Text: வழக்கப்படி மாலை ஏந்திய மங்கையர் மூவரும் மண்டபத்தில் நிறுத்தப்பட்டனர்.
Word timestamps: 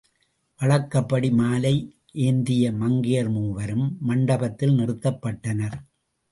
வழக்கப்படி 0.59 1.29
மாலை 1.31 1.73
ஏந்திய 2.25 2.71
மங்கையர் 2.71 3.29
மூவரும் 3.29 3.87
மண்டபத்தில் 4.01 4.77
நிறுத்தப்பட்டனர். 4.77 5.79